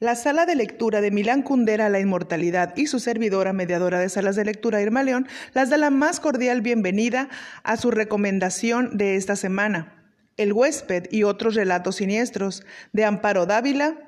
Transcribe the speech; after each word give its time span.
La 0.00 0.14
sala 0.14 0.46
de 0.46 0.54
lectura 0.54 1.00
de 1.00 1.10
Milán 1.10 1.42
Kundera 1.42 1.88
La 1.88 1.98
Inmortalidad 1.98 2.72
y 2.76 2.86
su 2.86 3.00
servidora, 3.00 3.52
mediadora 3.52 3.98
de 3.98 4.08
salas 4.08 4.36
de 4.36 4.44
lectura 4.44 4.80
Irma 4.80 5.02
León, 5.02 5.26
las 5.54 5.70
da 5.70 5.76
la 5.76 5.90
más 5.90 6.20
cordial 6.20 6.60
bienvenida 6.60 7.28
a 7.64 7.76
su 7.76 7.90
recomendación 7.90 8.96
de 8.96 9.16
esta 9.16 9.34
semana, 9.34 10.12
El 10.36 10.52
huésped 10.52 11.08
y 11.10 11.24
otros 11.24 11.56
relatos 11.56 11.96
siniestros, 11.96 12.64
de 12.92 13.04
Amparo 13.04 13.44
Dávila 13.44 13.98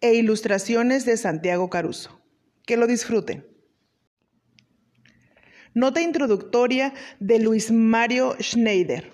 e 0.00 0.14
ilustraciones 0.14 1.04
de 1.04 1.18
Santiago 1.18 1.68
Caruso. 1.68 2.22
Que 2.64 2.78
lo 2.78 2.86
disfruten. 2.86 3.46
Nota 5.74 6.00
introductoria 6.00 6.94
de 7.20 7.38
Luis 7.38 7.70
Mario 7.70 8.34
Schneider. 8.40 9.12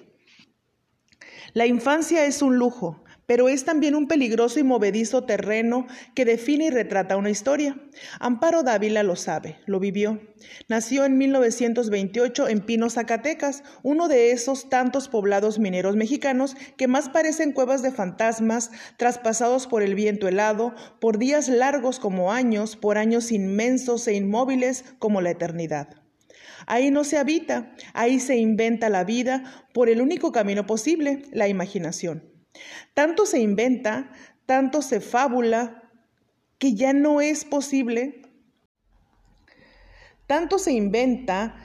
La 1.54 1.66
infancia 1.66 2.24
es 2.24 2.40
un 2.40 2.56
lujo, 2.56 3.03
pero 3.26 3.48
es 3.48 3.64
también 3.64 3.94
un 3.94 4.06
peligroso 4.06 4.60
y 4.60 4.62
movedizo 4.62 5.24
terreno 5.24 5.86
que 6.14 6.24
define 6.24 6.66
y 6.66 6.70
retrata 6.70 7.16
una 7.16 7.30
historia. 7.30 7.76
Amparo 8.20 8.62
Dávila 8.62 9.02
lo 9.02 9.16
sabe, 9.16 9.58
lo 9.66 9.80
vivió. 9.80 10.20
Nació 10.68 11.04
en 11.04 11.16
1928 11.16 12.48
en 12.48 12.60
Pino, 12.60 12.90
Zacatecas, 12.90 13.62
uno 13.82 14.08
de 14.08 14.32
esos 14.32 14.68
tantos 14.68 15.08
poblados 15.08 15.58
mineros 15.58 15.96
mexicanos 15.96 16.56
que 16.76 16.88
más 16.88 17.08
parecen 17.08 17.52
cuevas 17.52 17.82
de 17.82 17.92
fantasmas, 17.92 18.70
traspasados 18.96 19.66
por 19.66 19.82
el 19.82 19.94
viento 19.94 20.28
helado, 20.28 20.74
por 21.00 21.18
días 21.18 21.48
largos 21.48 21.98
como 21.98 22.32
años, 22.32 22.76
por 22.76 22.98
años 22.98 23.32
inmensos 23.32 24.06
e 24.08 24.14
inmóviles 24.14 24.84
como 24.98 25.20
la 25.20 25.30
eternidad. 25.30 25.88
Ahí 26.66 26.90
no 26.90 27.04
se 27.04 27.18
habita, 27.18 27.72
ahí 27.92 28.20
se 28.20 28.36
inventa 28.36 28.88
la 28.88 29.04
vida 29.04 29.66
por 29.72 29.88
el 29.88 30.00
único 30.00 30.32
camino 30.32 30.66
posible, 30.66 31.22
la 31.32 31.48
imaginación. 31.48 32.33
Tanto 32.94 33.26
se 33.26 33.40
inventa, 33.40 34.12
tanto 34.46 34.82
se 34.82 35.00
fábula, 35.00 35.82
que 36.58 36.74
ya 36.74 36.92
no 36.92 37.20
es 37.20 37.44
posible. 37.44 38.22
Tanto 40.26 40.58
se 40.58 40.72
inventa 40.72 41.56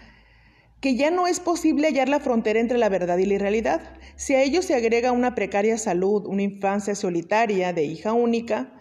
que 0.82 0.96
ya 0.96 1.12
no 1.12 1.28
es 1.28 1.40
posible 1.40 1.88
hallar 1.88 2.10
la 2.10 2.20
frontera 2.20 2.60
entre 2.60 2.78
la 2.78 2.90
verdad 2.90 3.18
y 3.18 3.26
la 3.26 3.36
irrealidad. 3.36 3.82
Si 4.16 4.34
a 4.34 4.42
ello 4.42 4.62
se 4.62 4.76
agrega 4.76 5.12
una 5.12 5.36
precaria 5.36 5.78
salud, 5.78 6.26
una 6.26 6.44
infancia 6.44 6.96
solitaria 6.96 7.74
de 7.74 7.84
hija 7.84 8.14
única, 8.14 8.74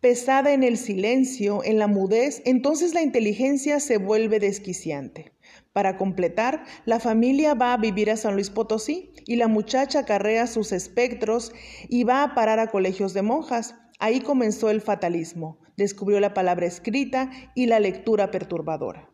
pesada 0.00 0.52
en 0.52 0.62
el 0.62 0.76
silencio, 0.76 1.62
en 1.64 1.78
la 1.78 1.86
mudez, 1.86 2.42
entonces 2.44 2.94
la 2.94 3.02
inteligencia 3.02 3.80
se 3.80 3.98
vuelve 3.98 4.38
desquiciante. 4.38 5.32
Para 5.72 5.96
completar, 5.96 6.64
la 6.84 6.98
familia 6.98 7.54
va 7.54 7.72
a 7.72 7.76
vivir 7.76 8.10
a 8.10 8.16
San 8.16 8.34
Luis 8.34 8.50
Potosí 8.50 9.12
y 9.26 9.36
la 9.36 9.46
muchacha 9.46 10.04
carrea 10.04 10.48
sus 10.48 10.72
espectros 10.72 11.52
y 11.88 12.02
va 12.02 12.24
a 12.24 12.34
parar 12.34 12.58
a 12.58 12.66
colegios 12.66 13.14
de 13.14 13.22
monjas. 13.22 13.76
Ahí 14.00 14.20
comenzó 14.20 14.70
el 14.70 14.80
fatalismo, 14.80 15.60
descubrió 15.76 16.18
la 16.18 16.34
palabra 16.34 16.66
escrita 16.66 17.30
y 17.54 17.66
la 17.66 17.78
lectura 17.78 18.32
perturbadora. 18.32 19.10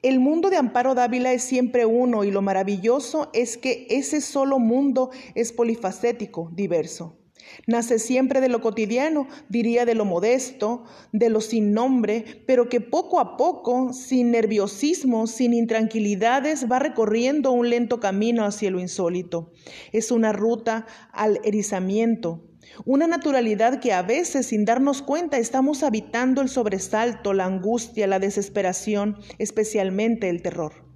El 0.00 0.20
mundo 0.20 0.48
de 0.48 0.56
Amparo 0.56 0.94
Dávila 0.94 1.32
es 1.32 1.42
siempre 1.42 1.84
uno 1.84 2.24
y 2.24 2.30
lo 2.30 2.40
maravilloso 2.40 3.30
es 3.34 3.58
que 3.58 3.86
ese 3.90 4.20
solo 4.20 4.60
mundo 4.60 5.10
es 5.34 5.52
polifacético, 5.52 6.50
diverso. 6.54 7.18
Nace 7.66 7.98
siempre 7.98 8.40
de 8.40 8.48
lo 8.48 8.60
cotidiano, 8.60 9.28
diría 9.48 9.84
de 9.84 9.94
lo 9.94 10.04
modesto, 10.04 10.84
de 11.12 11.28
lo 11.28 11.40
sin 11.40 11.72
nombre, 11.72 12.42
pero 12.46 12.68
que 12.68 12.80
poco 12.80 13.20
a 13.20 13.36
poco, 13.36 13.92
sin 13.92 14.30
nerviosismo, 14.30 15.26
sin 15.26 15.54
intranquilidades, 15.54 16.66
va 16.70 16.78
recorriendo 16.78 17.52
un 17.52 17.70
lento 17.70 18.00
camino 18.00 18.44
hacia 18.44 18.70
lo 18.70 18.80
insólito. 18.80 19.52
Es 19.92 20.10
una 20.10 20.32
ruta 20.32 20.86
al 21.12 21.40
erizamiento, 21.44 22.44
una 22.84 23.06
naturalidad 23.06 23.80
que 23.80 23.92
a 23.92 24.02
veces, 24.02 24.46
sin 24.46 24.64
darnos 24.64 25.02
cuenta, 25.02 25.38
estamos 25.38 25.82
habitando 25.82 26.42
el 26.42 26.48
sobresalto, 26.48 27.32
la 27.32 27.46
angustia, 27.46 28.06
la 28.06 28.18
desesperación, 28.18 29.18
especialmente 29.38 30.28
el 30.28 30.42
terror. 30.42 30.87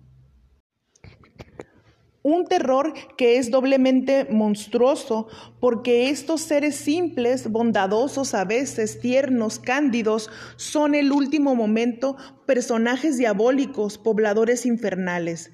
Un 2.25 2.45
terror 2.45 2.95
que 3.17 3.39
es 3.39 3.51
doblemente 3.51 4.29
monstruoso 4.31 5.27
porque 5.59 6.09
estos 6.09 6.41
seres 6.43 6.77
simples, 6.77 7.51
bondadosos 7.51 8.35
a 8.35 8.45
veces, 8.45 9.01
tiernos, 9.01 9.59
cándidos, 9.59 10.31
son 10.55 10.95
el 10.95 11.11
último 11.11 11.57
momento 11.57 12.17
personajes 12.47 13.19
diabólicos, 13.19 13.99
pobladores 13.99 14.67
infernales. 14.67 15.51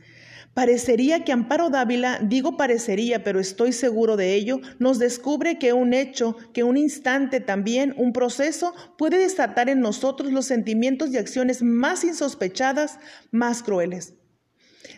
Parecería 0.52 1.24
que 1.24 1.32
Amparo 1.32 1.70
Dávila, 1.70 2.18
digo 2.20 2.58
parecería, 2.58 3.24
pero 3.24 3.40
estoy 3.40 3.72
seguro 3.72 4.16
de 4.16 4.34
ello, 4.34 4.60
nos 4.78 4.98
descubre 4.98 5.58
que 5.58 5.72
un 5.72 5.94
hecho, 5.94 6.36
que 6.52 6.64
un 6.64 6.76
instante 6.76 7.40
también, 7.40 7.94
un 7.96 8.12
proceso, 8.12 8.74
puede 8.98 9.18
desatar 9.18 9.70
en 9.70 9.80
nosotros 9.80 10.32
los 10.32 10.44
sentimientos 10.44 11.10
y 11.10 11.16
acciones 11.16 11.62
más 11.62 12.04
insospechadas, 12.04 12.98
más 13.30 13.62
crueles. 13.62 14.18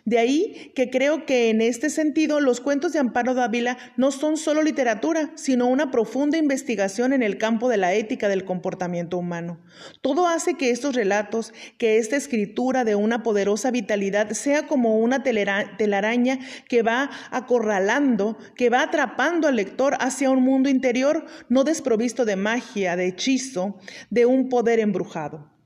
De 0.05 0.19
ahí 0.19 0.73
que 0.75 0.91
creo 0.91 1.27
que 1.27 1.51
en 1.51 1.61
este 1.61 1.91
sentido 1.91 2.41
los 2.41 2.61
cuentos 2.61 2.93
de 2.93 2.99
Amparo 2.99 3.35
Dávila 3.35 3.79
no 3.97 4.11
son 4.11 4.37
solo 4.37 4.63
literatura, 4.63 5.31
sino 5.35 5.67
una 5.67 5.91
profunda 5.91 6.39
investigación 6.39 7.13
en 7.13 7.23
el 7.23 7.39
campo 7.39 7.69
de 7.69 7.77
la 7.77 7.95
ética 7.95 8.29
del 8.29 8.45
comportamiento 8.45 9.19
humano. 9.19 9.61
Todo 10.01 10.27
hace 10.27 10.55
que 10.55 10.71
estos 10.71 10.95
relatos, 10.95 11.53
que 11.79 11.99
esta 11.99 12.17
escritura 12.17 12.85
de 12.85 12.95
una 12.95 13.23
poderosa 13.23 13.71
vitalidad 13.71 14.31
sea 14.33 14.67
como 14.67 14.99
una 14.99 15.23
telaraña 15.23 16.39
que 16.69 16.83
va 16.83 17.11
acorralando, 17.31 18.39
que 18.57 18.71
va 18.71 18.83
atrapando 18.83 19.49
al 19.49 19.57
lector 19.57 19.97
hacia 20.01 20.31
un 20.31 20.43
mundo 20.43 20.69
interior 20.69 21.27
no 21.49 21.65
desprovisto 21.65 22.25
de 22.25 22.37
magia, 22.37 22.97
de 22.97 23.09
hechizo, 23.09 23.79
de 24.11 24.27
un 24.27 24.49
poder 24.49 24.81
embrujado. 24.81 25.60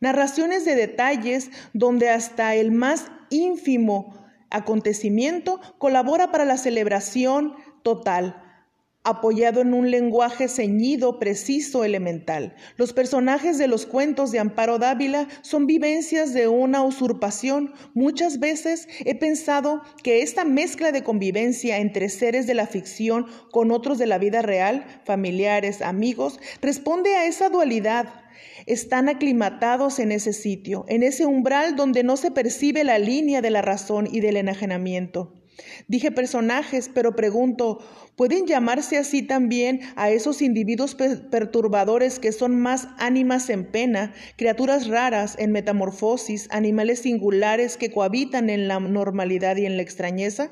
Narraciones 0.00 0.64
de 0.64 0.74
detalles 0.74 1.50
donde 1.72 2.10
hasta 2.10 2.54
el 2.54 2.70
más 2.70 3.06
ínfimo 3.30 4.26
acontecimiento 4.50 5.60
colabora 5.78 6.30
para 6.30 6.44
la 6.44 6.58
celebración 6.58 7.54
total, 7.82 8.42
apoyado 9.04 9.60
en 9.60 9.72
un 9.72 9.90
lenguaje 9.90 10.48
ceñido, 10.48 11.18
preciso, 11.18 11.84
elemental. 11.84 12.56
Los 12.76 12.92
personajes 12.92 13.56
de 13.56 13.68
los 13.68 13.86
cuentos 13.86 14.32
de 14.32 14.40
Amparo 14.40 14.78
Dávila 14.78 15.28
son 15.42 15.66
vivencias 15.66 16.34
de 16.34 16.48
una 16.48 16.82
usurpación. 16.82 17.72
Muchas 17.94 18.40
veces 18.40 18.88
he 19.04 19.14
pensado 19.14 19.80
que 20.02 20.22
esta 20.22 20.44
mezcla 20.44 20.92
de 20.92 21.04
convivencia 21.04 21.78
entre 21.78 22.08
seres 22.08 22.46
de 22.46 22.54
la 22.54 22.66
ficción 22.66 23.26
con 23.52 23.70
otros 23.70 23.96
de 23.96 24.06
la 24.06 24.18
vida 24.18 24.42
real, 24.42 24.84
familiares, 25.04 25.80
amigos, 25.80 26.38
responde 26.60 27.14
a 27.14 27.26
esa 27.26 27.48
dualidad 27.48 28.25
están 28.66 29.08
aclimatados 29.08 29.98
en 29.98 30.12
ese 30.12 30.32
sitio, 30.32 30.84
en 30.88 31.02
ese 31.02 31.26
umbral 31.26 31.76
donde 31.76 32.02
no 32.02 32.16
se 32.16 32.30
percibe 32.30 32.84
la 32.84 32.98
línea 32.98 33.42
de 33.42 33.50
la 33.50 33.62
razón 33.62 34.08
y 34.10 34.20
del 34.20 34.36
enajenamiento. 34.36 35.32
Dije 35.88 36.10
personajes, 36.10 36.90
pero 36.92 37.16
pregunto, 37.16 37.78
¿pueden 38.16 38.46
llamarse 38.46 38.98
así 38.98 39.22
también 39.22 39.80
a 39.96 40.10
esos 40.10 40.42
individuos 40.42 40.94
perturbadores 40.94 42.18
que 42.18 42.32
son 42.32 42.60
más 42.60 42.88
ánimas 42.98 43.48
en 43.48 43.64
pena, 43.64 44.12
criaturas 44.36 44.86
raras 44.86 45.36
en 45.38 45.52
metamorfosis, 45.52 46.48
animales 46.50 47.00
singulares 47.00 47.76
que 47.76 47.90
cohabitan 47.90 48.50
en 48.50 48.68
la 48.68 48.80
normalidad 48.80 49.56
y 49.56 49.66
en 49.66 49.76
la 49.76 49.82
extrañeza? 49.82 50.50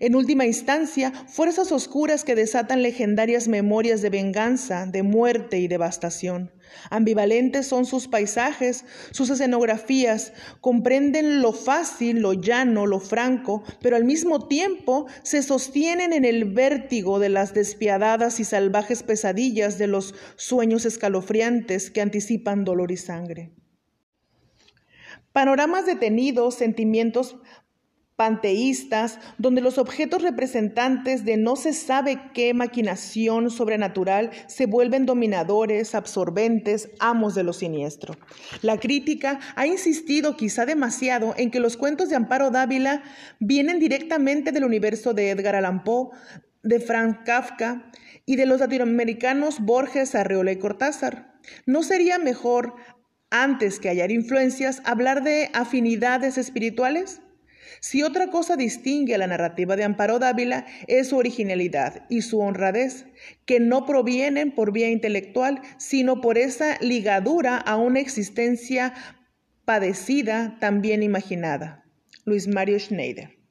En 0.00 0.14
última 0.14 0.46
instancia, 0.46 1.12
fuerzas 1.28 1.70
oscuras 1.70 2.24
que 2.24 2.34
desatan 2.34 2.82
legendarias 2.82 3.48
memorias 3.48 4.00
de 4.00 4.10
venganza, 4.10 4.86
de 4.86 5.02
muerte 5.02 5.58
y 5.58 5.68
devastación. 5.68 6.50
Ambivalentes 6.90 7.66
son 7.66 7.84
sus 7.84 8.08
paisajes, 8.08 8.84
sus 9.10 9.28
escenografías, 9.28 10.32
comprenden 10.60 11.42
lo 11.42 11.52
fácil, 11.52 12.20
lo 12.20 12.32
llano, 12.32 12.86
lo 12.86 13.00
franco, 13.00 13.62
pero 13.82 13.96
al 13.96 14.04
mismo 14.04 14.48
tiempo 14.48 15.06
se 15.22 15.42
sostienen 15.42 16.12
en 16.12 16.24
el 16.24 16.46
vértigo 16.46 17.18
de 17.18 17.28
las 17.28 17.52
despiadadas 17.52 18.40
y 18.40 18.44
salvajes 18.44 19.02
pesadillas 19.02 19.76
de 19.76 19.88
los 19.88 20.14
sueños 20.36 20.86
escalofriantes 20.86 21.90
que 21.90 22.00
anticipan 22.00 22.64
dolor 22.64 22.90
y 22.90 22.96
sangre. 22.96 23.52
Panoramas 25.32 25.86
detenidos, 25.86 26.56
sentimientos 26.56 27.36
panteístas, 28.22 29.18
donde 29.36 29.60
los 29.60 29.78
objetos 29.78 30.22
representantes 30.22 31.24
de 31.24 31.36
no 31.36 31.56
se 31.56 31.72
sabe 31.72 32.20
qué 32.32 32.54
maquinación 32.54 33.50
sobrenatural 33.50 34.30
se 34.46 34.66
vuelven 34.66 35.06
dominadores, 35.06 35.96
absorbentes, 35.96 36.90
amos 37.00 37.34
de 37.34 37.42
lo 37.42 37.52
siniestro. 37.52 38.14
La 38.60 38.78
crítica 38.78 39.40
ha 39.56 39.66
insistido 39.66 40.36
quizá 40.36 40.66
demasiado 40.66 41.34
en 41.36 41.50
que 41.50 41.58
los 41.58 41.76
cuentos 41.76 42.10
de 42.10 42.14
Amparo 42.14 42.52
Dávila 42.52 43.02
vienen 43.40 43.80
directamente 43.80 44.52
del 44.52 44.62
universo 44.62 45.14
de 45.14 45.30
Edgar 45.30 45.56
Allan 45.56 45.82
Poe, 45.82 46.10
de 46.62 46.78
Frank 46.78 47.24
Kafka 47.24 47.90
y 48.24 48.36
de 48.36 48.46
los 48.46 48.60
latinoamericanos 48.60 49.58
Borges, 49.58 50.14
Arreola 50.14 50.52
y 50.52 50.60
Cortázar. 50.60 51.34
¿No 51.66 51.82
sería 51.82 52.20
mejor, 52.20 52.76
antes 53.30 53.80
que 53.80 53.88
hallar 53.88 54.12
influencias, 54.12 54.80
hablar 54.84 55.24
de 55.24 55.50
afinidades 55.54 56.38
espirituales? 56.38 57.20
Si 57.80 58.02
otra 58.02 58.28
cosa 58.28 58.56
distingue 58.56 59.14
a 59.14 59.18
la 59.18 59.26
narrativa 59.26 59.76
de 59.76 59.84
Amparo 59.84 60.18
Dávila 60.18 60.66
es 60.86 61.08
su 61.08 61.16
originalidad 61.16 62.06
y 62.08 62.22
su 62.22 62.40
honradez, 62.40 63.06
que 63.44 63.60
no 63.60 63.86
provienen 63.86 64.52
por 64.52 64.72
vía 64.72 64.90
intelectual, 64.90 65.62
sino 65.78 66.20
por 66.20 66.38
esa 66.38 66.78
ligadura 66.80 67.56
a 67.56 67.76
una 67.76 68.00
existencia 68.00 68.94
padecida, 69.64 70.56
también 70.60 71.02
imaginada. 71.02 71.84
Luis 72.24 72.48
Mario 72.48 72.78
Schneider. 72.78 73.41